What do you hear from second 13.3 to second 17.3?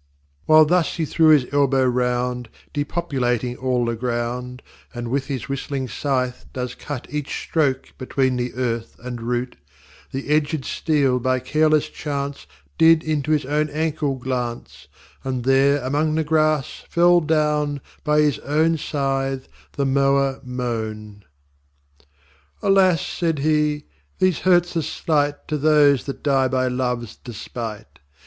his own Ankle glance; And there among the Grass fell